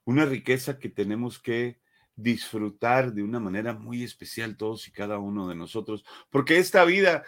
Una 0.04 0.26
riqueza 0.26 0.80
que 0.80 0.90
tenemos 0.90 1.40
que 1.40 1.80
disfrutar 2.16 3.14
de 3.14 3.22
una 3.22 3.40
manera 3.40 3.74
muy 3.74 4.04
especial 4.04 4.58
todos 4.58 4.88
y 4.88 4.92
cada 4.92 5.20
uno 5.20 5.48
de 5.48 5.56
nosotros, 5.56 6.04
porque 6.32 6.58
esta 6.58 6.84
vida, 6.84 7.24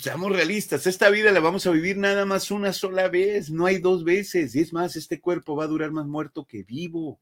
seamos 0.00 0.32
realistas, 0.32 0.86
esta 0.86 1.10
vida 1.10 1.30
la 1.30 1.40
vamos 1.40 1.66
a 1.66 1.70
vivir 1.70 1.98
nada 1.98 2.24
más 2.24 2.50
una 2.50 2.72
sola 2.72 3.08
vez, 3.08 3.50
no 3.50 3.66
hay 3.66 3.78
dos 3.78 4.04
veces, 4.04 4.54
y 4.54 4.60
es 4.60 4.72
más, 4.72 4.96
este 4.96 5.20
cuerpo 5.20 5.56
va 5.56 5.64
a 5.64 5.68
durar 5.68 5.90
más 5.90 6.06
muerto 6.06 6.46
que 6.46 6.62
vivo. 6.62 7.20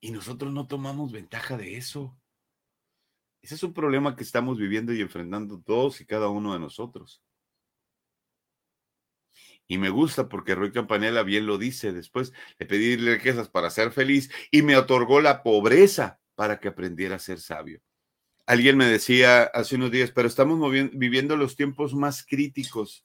Y 0.00 0.10
nosotros 0.12 0.52
no 0.52 0.66
tomamos 0.66 1.10
ventaja 1.12 1.56
de 1.56 1.76
eso. 1.76 2.16
Ese 3.42 3.56
es 3.56 3.62
un 3.64 3.74
problema 3.74 4.14
que 4.14 4.22
estamos 4.22 4.56
viviendo 4.56 4.94
y 4.94 5.00
enfrentando 5.00 5.60
todos 5.60 6.00
y 6.00 6.06
cada 6.06 6.28
uno 6.28 6.52
de 6.54 6.60
nosotros. 6.60 7.22
Y 9.66 9.78
me 9.78 9.90
gusta 9.90 10.28
porque 10.28 10.54
Roy 10.54 10.70
Campanella 10.70 11.22
bien 11.24 11.46
lo 11.46 11.58
dice 11.58 11.92
después, 11.92 12.32
le 12.58 12.66
pedí 12.66 12.96
riquezas 12.96 13.48
para 13.48 13.70
ser 13.70 13.90
feliz 13.90 14.30
y 14.50 14.62
me 14.62 14.76
otorgó 14.76 15.20
la 15.20 15.42
pobreza 15.42 16.20
para 16.36 16.60
que 16.60 16.68
aprendiera 16.68 17.16
a 17.16 17.18
ser 17.18 17.40
sabio. 17.40 17.80
Alguien 18.46 18.76
me 18.76 18.86
decía 18.86 19.44
hace 19.44 19.76
unos 19.76 19.90
días, 19.90 20.12
pero 20.12 20.28
estamos 20.28 20.72
viviendo 20.92 21.36
los 21.36 21.56
tiempos 21.56 21.94
más 21.94 22.24
críticos. 22.24 23.02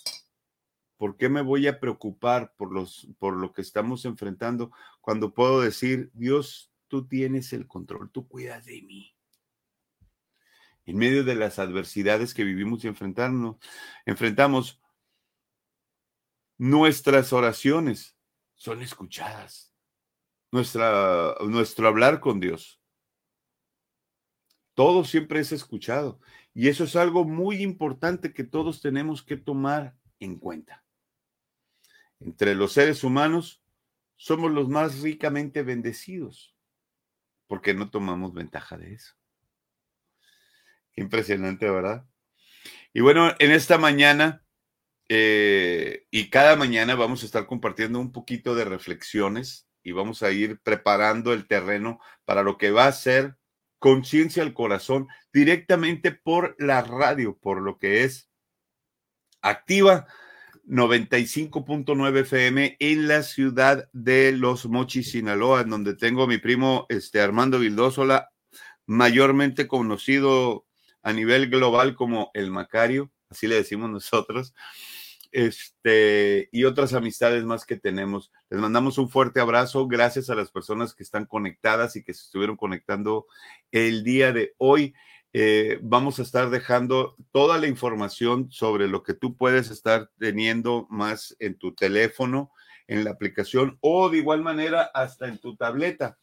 ¿Por 0.97 1.15
qué 1.15 1.29
me 1.29 1.41
voy 1.41 1.67
a 1.67 1.79
preocupar 1.79 2.53
por, 2.57 2.69
por 3.17 3.37
lo 3.37 3.53
que 3.53 3.61
estamos 3.61 4.05
enfrentando 4.05 4.71
cuando 4.99 5.33
puedo 5.33 5.61
decir, 5.61 6.11
Dios, 6.13 6.71
tú 6.87 7.07
tienes 7.07 7.53
el 7.53 7.67
control, 7.67 8.11
tú 8.11 8.27
cuidas 8.27 8.65
de 8.65 8.81
mí? 8.81 9.16
En 10.87 10.97
medio 10.97 11.25
de 11.25 11.35
las 11.35 11.59
adversidades 11.59 12.33
que 12.33 12.45
vivimos 12.45 12.83
y 12.83 12.87
enfrentamos, 12.87 13.57
enfrentamos, 14.05 14.81
nuestras 16.57 17.33
oraciones 17.33 18.17
son 18.55 18.81
escuchadas. 18.81 19.75
Nuestra, 20.49 21.35
nuestro 21.45 21.89
hablar 21.89 22.21
con 22.21 22.39
Dios. 22.39 22.81
Todo 24.75 25.03
siempre 25.03 25.41
es 25.41 25.51
escuchado. 25.51 26.21
Y 26.53 26.69
eso 26.69 26.85
es 26.85 26.95
algo 26.95 27.25
muy 27.25 27.61
importante 27.61 28.33
que 28.33 28.45
todos 28.45 28.81
tenemos 28.81 29.21
que 29.21 29.35
tomar 29.35 29.97
en 30.21 30.39
cuenta. 30.39 30.85
Entre 32.21 32.55
los 32.55 32.71
seres 32.71 33.03
humanos 33.03 33.61
somos 34.15 34.51
los 34.51 34.69
más 34.69 35.01
ricamente 35.01 35.63
bendecidos, 35.63 36.55
porque 37.45 37.73
no 37.73 37.89
tomamos 37.89 38.33
ventaja 38.33 38.77
de 38.77 38.93
eso. 38.93 39.15
Impresionante, 40.97 41.69
¿verdad? 41.69 42.05
Y 42.93 42.99
bueno, 42.99 43.33
en 43.39 43.51
esta 43.51 43.77
mañana 43.77 44.43
eh, 45.09 46.05
y 46.11 46.29
cada 46.29 46.55
mañana 46.57 46.95
vamos 46.95 47.23
a 47.23 47.25
estar 47.25 47.45
compartiendo 47.47 47.99
un 47.99 48.11
poquito 48.11 48.55
de 48.55 48.65
reflexiones 48.65 49.67
y 49.81 49.93
vamos 49.93 50.21
a 50.21 50.31
ir 50.31 50.59
preparando 50.59 51.31
el 51.31 51.47
terreno 51.47 51.99
para 52.25 52.43
lo 52.43 52.57
que 52.57 52.71
va 52.71 52.87
a 52.87 52.91
ser 52.91 53.37
conciencia 53.79 54.43
al 54.43 54.53
corazón 54.53 55.07
directamente 55.31 56.11
por 56.11 56.55
la 56.59 56.81
radio, 56.81 57.37
por 57.37 57.61
lo 57.61 57.77
que 57.77 58.03
es 58.03 58.29
activa 59.41 60.07
95.9 60.67 62.19
FM 62.19 62.75
en 62.79 63.07
la 63.07 63.23
ciudad 63.23 63.87
de 63.93 64.33
Los 64.33 64.65
Mochis, 64.65 65.11
Sinaloa, 65.11 65.61
en 65.61 65.69
donde 65.69 65.95
tengo 65.95 66.23
a 66.23 66.27
mi 66.27 66.37
primo 66.39 66.85
este, 66.89 67.21
Armando 67.21 67.59
Vildósola, 67.59 68.31
mayormente 68.85 69.67
conocido 69.67 70.66
a 71.03 71.13
nivel 71.13 71.49
global 71.49 71.95
como 71.95 72.31
el 72.33 72.51
Macario, 72.51 73.11
así 73.29 73.47
le 73.47 73.55
decimos 73.55 73.89
nosotros, 73.89 74.53
este, 75.31 76.49
y 76.51 76.63
otras 76.63 76.93
amistades 76.93 77.43
más 77.43 77.65
que 77.65 77.77
tenemos. 77.77 78.31
Les 78.49 78.59
mandamos 78.59 78.97
un 78.97 79.09
fuerte 79.09 79.39
abrazo, 79.39 79.87
gracias 79.87 80.29
a 80.29 80.35
las 80.35 80.51
personas 80.51 80.93
que 80.93 81.03
están 81.03 81.25
conectadas 81.25 81.95
y 81.95 82.03
que 82.03 82.13
se 82.13 82.23
estuvieron 82.23 82.55
conectando 82.55 83.27
el 83.71 84.03
día 84.03 84.31
de 84.31 84.53
hoy. 84.57 84.93
Eh, 85.33 85.79
vamos 85.83 86.19
a 86.19 86.23
estar 86.23 86.49
dejando 86.49 87.15
toda 87.31 87.57
la 87.57 87.67
información 87.67 88.49
sobre 88.49 88.87
lo 88.87 89.03
que 89.03 89.13
tú 89.13 89.35
puedes 89.35 89.69
estar 89.69 90.09
teniendo 90.17 90.87
más 90.89 91.35
en 91.39 91.57
tu 91.57 91.75
teléfono, 91.75 92.51
en 92.87 93.03
la 93.03 93.11
aplicación 93.11 93.77
o 93.81 94.09
de 94.09 94.17
igual 94.17 94.41
manera 94.41 94.89
hasta 94.93 95.27
en 95.27 95.37
tu 95.37 95.55
tableta. 95.55 96.17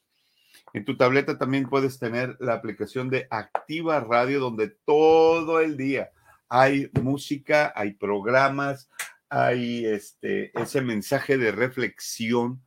En 0.75 0.85
tu 0.85 0.97
tableta 0.97 1.39
también 1.39 1.69
puedes 1.69 2.01
tener 2.01 2.37
la 2.41 2.55
aplicación 2.55 3.09
de 3.09 3.29
Activa 3.31 4.01
Radio, 4.01 4.41
donde 4.41 4.69
todo 4.85 5.61
el 5.61 5.77
día 5.77 6.11
hay 6.49 6.91
música, 7.01 7.73
hay 7.77 7.95
programas, 7.95 8.91
hay 9.29 9.87
este, 9.87 10.51
ese 10.61 10.81
mensaje 10.81 11.39
de 11.39 11.53
reflexión 11.53 12.61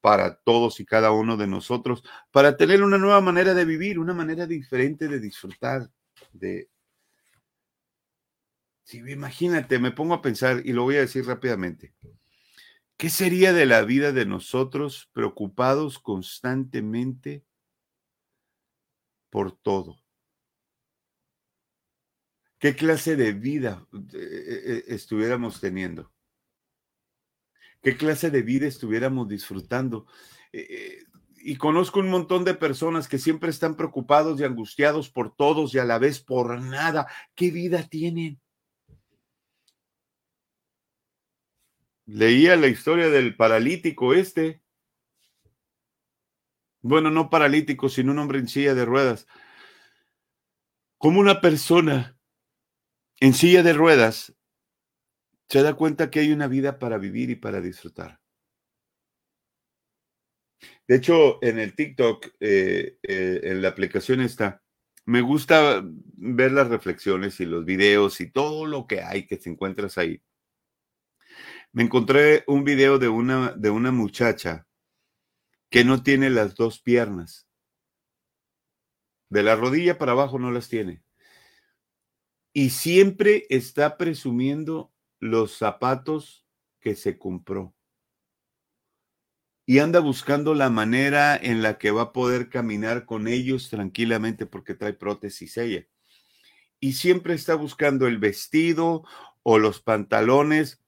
para 0.00 0.34
todos 0.34 0.80
y 0.80 0.84
cada 0.84 1.12
uno 1.12 1.36
de 1.36 1.46
nosotros, 1.46 2.02
para 2.32 2.56
tener 2.56 2.82
una 2.82 2.98
nueva 2.98 3.20
manera 3.20 3.54
de 3.54 3.64
vivir, 3.64 4.00
una 4.00 4.14
manera 4.14 4.46
diferente 4.46 5.06
de 5.06 5.20
disfrutar, 5.20 5.88
de... 6.32 6.68
Si 8.82 8.98
imagínate, 8.98 9.78
me 9.78 9.92
pongo 9.92 10.14
a 10.14 10.20
pensar 10.20 10.60
y 10.64 10.72
lo 10.72 10.82
voy 10.82 10.96
a 10.96 11.00
decir 11.00 11.24
rápidamente. 11.24 11.93
¿Qué 12.96 13.10
sería 13.10 13.52
de 13.52 13.66
la 13.66 13.82
vida 13.82 14.12
de 14.12 14.24
nosotros 14.24 15.10
preocupados 15.12 15.98
constantemente 15.98 17.44
por 19.30 19.52
todo? 19.52 19.98
¿Qué 22.58 22.76
clase 22.76 23.16
de 23.16 23.32
vida 23.32 23.86
eh, 23.92 23.98
eh, 24.14 24.62
eh, 24.66 24.84
estuviéramos 24.88 25.60
teniendo? 25.60 26.12
¿Qué 27.82 27.96
clase 27.96 28.30
de 28.30 28.42
vida 28.42 28.66
estuviéramos 28.66 29.28
disfrutando? 29.28 30.06
y 31.36 31.56
conozco 31.56 31.98
un 31.98 32.08
montón 32.08 32.44
de 32.44 32.54
personas 32.54 33.08
que 33.08 33.18
siempre 33.18 33.50
están 33.50 33.76
preocupados 33.76 34.38
y 34.40 34.44
angustiados 34.44 35.10
por 35.10 35.34
todos 35.34 35.74
y 35.74 35.80
a 35.80 35.84
la 35.84 35.98
vez 35.98 36.20
por 36.20 36.62
nada. 36.62 37.08
¿Qué 37.34 37.50
vida 37.50 37.82
tienen? 37.82 38.40
Leía 42.06 42.56
la 42.56 42.66
historia 42.66 43.08
del 43.08 43.34
paralítico 43.34 44.14
este. 44.14 44.62
Bueno, 46.82 47.10
no 47.10 47.30
paralítico, 47.30 47.88
sino 47.88 48.12
un 48.12 48.18
hombre 48.18 48.38
en 48.38 48.48
silla 48.48 48.74
de 48.74 48.84
ruedas. 48.84 49.26
Como 50.98 51.20
una 51.20 51.40
persona 51.40 52.18
en 53.20 53.32
silla 53.32 53.62
de 53.62 53.72
ruedas 53.72 54.34
se 55.48 55.62
da 55.62 55.74
cuenta 55.74 56.10
que 56.10 56.20
hay 56.20 56.32
una 56.32 56.46
vida 56.48 56.78
para 56.78 56.98
vivir 56.98 57.30
y 57.30 57.36
para 57.36 57.60
disfrutar. 57.60 58.20
De 60.86 60.96
hecho, 60.96 61.42
en 61.42 61.58
el 61.58 61.74
TikTok, 61.74 62.26
eh, 62.40 62.98
eh, 63.02 63.40
en 63.44 63.62
la 63.62 63.68
aplicación 63.68 64.20
esta, 64.20 64.62
me 65.06 65.20
gusta 65.22 65.82
ver 66.16 66.52
las 66.52 66.68
reflexiones 66.68 67.40
y 67.40 67.46
los 67.46 67.64
videos 67.64 68.20
y 68.20 68.30
todo 68.30 68.66
lo 68.66 68.86
que 68.86 69.02
hay 69.02 69.26
que 69.26 69.36
te 69.36 69.50
encuentras 69.50 69.98
ahí. 69.98 70.22
Me 71.74 71.82
encontré 71.82 72.44
un 72.46 72.62
video 72.62 73.00
de 73.00 73.08
una, 73.08 73.50
de 73.50 73.68
una 73.68 73.90
muchacha 73.90 74.68
que 75.70 75.84
no 75.84 76.04
tiene 76.04 76.30
las 76.30 76.54
dos 76.54 76.80
piernas. 76.80 77.48
De 79.28 79.42
la 79.42 79.56
rodilla 79.56 79.98
para 79.98 80.12
abajo 80.12 80.38
no 80.38 80.52
las 80.52 80.68
tiene. 80.68 81.02
Y 82.52 82.70
siempre 82.70 83.46
está 83.50 83.96
presumiendo 83.96 84.92
los 85.18 85.58
zapatos 85.58 86.46
que 86.78 86.94
se 86.94 87.18
compró. 87.18 87.74
Y 89.66 89.80
anda 89.80 89.98
buscando 89.98 90.54
la 90.54 90.70
manera 90.70 91.34
en 91.34 91.60
la 91.60 91.76
que 91.76 91.90
va 91.90 92.02
a 92.02 92.12
poder 92.12 92.50
caminar 92.50 93.04
con 93.04 93.26
ellos 93.26 93.68
tranquilamente 93.68 94.46
porque 94.46 94.74
trae 94.74 94.92
prótesis 94.92 95.56
ella. 95.56 95.88
Y 96.78 96.92
siempre 96.92 97.34
está 97.34 97.56
buscando 97.56 98.06
el 98.06 98.18
vestido 98.18 99.02
o 99.42 99.58
los 99.58 99.80
pantalones 99.80 100.83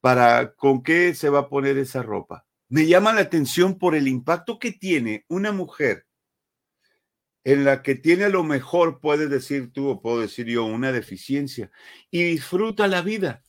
para 0.00 0.54
con 0.54 0.82
qué 0.82 1.14
se 1.14 1.28
va 1.28 1.40
a 1.40 1.48
poner 1.48 1.78
esa 1.78 2.02
ropa. 2.02 2.46
Me 2.68 2.86
llama 2.86 3.12
la 3.12 3.22
atención 3.22 3.78
por 3.78 3.94
el 3.94 4.08
impacto 4.08 4.58
que 4.58 4.72
tiene 4.72 5.24
una 5.28 5.52
mujer 5.52 6.06
en 7.44 7.64
la 7.64 7.82
que 7.82 7.94
tiene 7.94 8.28
lo 8.28 8.44
mejor, 8.44 9.00
puedes 9.00 9.30
decir 9.30 9.72
tú 9.72 9.88
o 9.88 10.02
puedo 10.02 10.20
decir 10.20 10.46
yo, 10.46 10.64
una 10.64 10.92
deficiencia 10.92 11.70
y 12.10 12.22
disfruta 12.24 12.86
la 12.86 13.02
vida. 13.02 13.42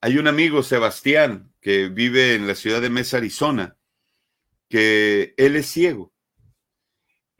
Hay 0.00 0.16
un 0.16 0.28
amigo, 0.28 0.62
Sebastián, 0.62 1.52
que 1.60 1.88
vive 1.88 2.34
en 2.34 2.46
la 2.46 2.54
ciudad 2.54 2.80
de 2.80 2.88
Mesa, 2.88 3.16
Arizona, 3.16 3.76
que 4.68 5.34
él 5.36 5.56
es 5.56 5.66
ciego 5.66 6.12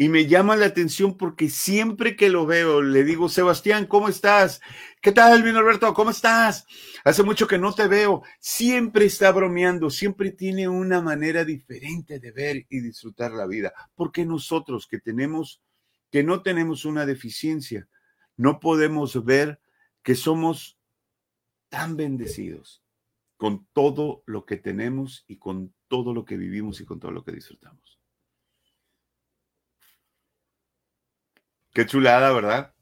y 0.01 0.09
me 0.09 0.27
llama 0.27 0.55
la 0.55 0.67
atención 0.67 1.17
porque 1.17 1.51
siempre 1.51 2.15
que 2.15 2.31
lo 2.31 2.47
veo 2.47 2.83
le 2.83 3.03
digo, 3.03 3.29
Sebastián, 3.29 3.85
¿cómo 3.85 4.09
estás? 4.09 4.61
¿Qué 5.03 5.11
tal, 5.11 5.43
Vino 5.43 5.59
Alberto? 5.59 5.93
¿Cómo 5.93 6.11
estás? 6.11 6.67
Hace 7.05 7.25
mucho 7.25 7.49
que 7.49 7.59
no 7.59 7.75
te 7.75 7.89
veo. 7.89 8.23
Siempre 8.39 9.07
está 9.07 9.33
bromeando, 9.33 9.91
siempre 9.91 10.31
tiene 10.31 10.69
una 10.69 11.03
manera 11.03 11.45
diferente 11.45 12.21
de 12.21 12.31
ver 12.31 12.65
y 12.69 12.79
disfrutar 12.79 13.33
la 13.33 13.49
vida. 13.49 13.73
Porque 13.97 14.25
nosotros 14.25 14.87
que 14.87 15.01
tenemos, 15.01 15.61
que 16.13 16.23
no 16.23 16.43
tenemos 16.43 16.85
una 16.85 17.05
deficiencia, 17.05 17.89
no 18.37 18.61
podemos 18.61 19.25
ver 19.25 19.61
que 20.05 20.15
somos 20.15 20.79
tan 21.71 21.97
bendecidos 21.97 22.85
con 23.37 23.67
todo 23.73 24.23
lo 24.27 24.47
que 24.47 24.59
tenemos 24.59 25.25
y 25.27 25.39
con 25.39 25.75
todo 25.89 26.15
lo 26.15 26.25
que 26.25 26.37
vivimos 26.37 26.81
y 26.81 26.85
con 26.85 27.01
todo 27.01 27.11
lo 27.11 27.25
que 27.25 27.33
disfrutamos. 27.33 27.98
Qué 31.73 31.87
chulada, 31.87 32.33
¿verdad? 32.33 32.75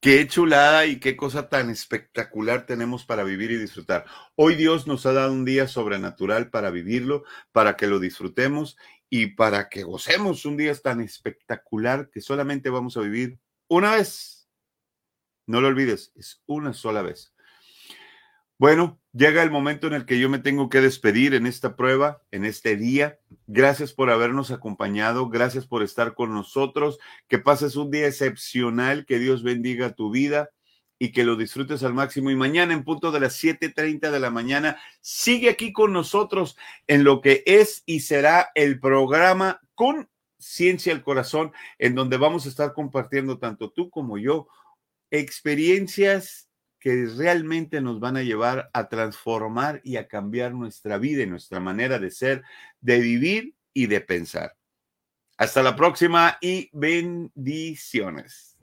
Qué 0.00 0.28
chulada 0.28 0.86
y 0.86 1.00
qué 1.00 1.16
cosa 1.16 1.48
tan 1.48 1.70
espectacular 1.70 2.66
tenemos 2.66 3.04
para 3.04 3.24
vivir 3.24 3.50
y 3.50 3.56
disfrutar. 3.56 4.04
Hoy 4.36 4.54
Dios 4.54 4.86
nos 4.86 5.06
ha 5.06 5.12
dado 5.12 5.32
un 5.32 5.44
día 5.44 5.66
sobrenatural 5.66 6.50
para 6.50 6.70
vivirlo, 6.70 7.24
para 7.50 7.76
que 7.76 7.88
lo 7.88 7.98
disfrutemos 7.98 8.76
y 9.10 9.34
para 9.34 9.68
que 9.68 9.82
gocemos 9.82 10.44
un 10.44 10.56
día 10.56 10.72
tan 10.76 11.00
espectacular 11.00 12.10
que 12.10 12.20
solamente 12.20 12.70
vamos 12.70 12.96
a 12.96 13.00
vivir 13.00 13.40
una 13.66 13.96
vez. 13.96 14.48
No 15.46 15.60
lo 15.60 15.68
olvides, 15.68 16.12
es 16.14 16.42
una 16.46 16.72
sola 16.74 17.02
vez. 17.02 17.34
Bueno, 18.58 18.98
llega 19.12 19.44
el 19.44 19.52
momento 19.52 19.86
en 19.86 19.92
el 19.94 20.04
que 20.04 20.18
yo 20.18 20.28
me 20.28 20.40
tengo 20.40 20.68
que 20.68 20.80
despedir 20.80 21.34
en 21.34 21.46
esta 21.46 21.76
prueba, 21.76 22.22
en 22.32 22.44
este 22.44 22.76
día. 22.76 23.20
Gracias 23.46 23.92
por 23.92 24.10
habernos 24.10 24.50
acompañado, 24.50 25.28
gracias 25.28 25.64
por 25.64 25.84
estar 25.84 26.14
con 26.14 26.34
nosotros. 26.34 26.98
Que 27.28 27.38
pases 27.38 27.76
un 27.76 27.92
día 27.92 28.08
excepcional, 28.08 29.06
que 29.06 29.20
Dios 29.20 29.44
bendiga 29.44 29.94
tu 29.94 30.10
vida 30.10 30.50
y 30.98 31.12
que 31.12 31.22
lo 31.22 31.36
disfrutes 31.36 31.84
al 31.84 31.94
máximo. 31.94 32.32
Y 32.32 32.36
mañana 32.36 32.74
en 32.74 32.82
punto 32.82 33.12
de 33.12 33.20
las 33.20 33.34
7:30 33.34 34.10
de 34.10 34.18
la 34.18 34.30
mañana, 34.30 34.76
sigue 35.00 35.50
aquí 35.50 35.72
con 35.72 35.92
nosotros 35.92 36.56
en 36.88 37.04
lo 37.04 37.20
que 37.20 37.44
es 37.46 37.84
y 37.86 38.00
será 38.00 38.50
el 38.56 38.80
programa 38.80 39.60
con 39.76 40.10
Ciencia 40.40 40.92
al 40.92 41.04
Corazón, 41.04 41.52
en 41.78 41.94
donde 41.94 42.16
vamos 42.16 42.44
a 42.44 42.48
estar 42.48 42.72
compartiendo 42.72 43.38
tanto 43.38 43.70
tú 43.70 43.88
como 43.88 44.18
yo 44.18 44.48
experiencias 45.12 46.47
que 46.78 47.06
realmente 47.16 47.80
nos 47.80 48.00
van 48.00 48.16
a 48.16 48.22
llevar 48.22 48.70
a 48.72 48.88
transformar 48.88 49.80
y 49.84 49.96
a 49.96 50.06
cambiar 50.06 50.54
nuestra 50.54 50.98
vida 50.98 51.22
y 51.22 51.26
nuestra 51.26 51.60
manera 51.60 51.98
de 51.98 52.10
ser, 52.10 52.42
de 52.80 53.00
vivir 53.00 53.54
y 53.72 53.86
de 53.86 54.00
pensar. 54.00 54.56
Hasta 55.36 55.62
la 55.62 55.76
próxima 55.76 56.38
y 56.40 56.70
bendiciones. 56.72 58.56